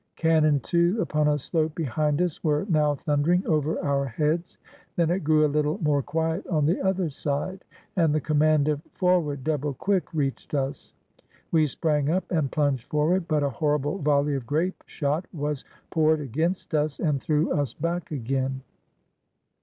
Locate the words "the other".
6.65-7.07